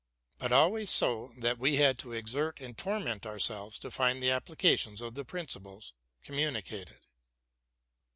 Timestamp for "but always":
0.39-0.89